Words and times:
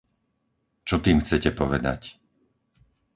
Čo 0.87 0.95
tým 1.05 1.17
chcete 1.23 1.49
povedať? 1.61 2.01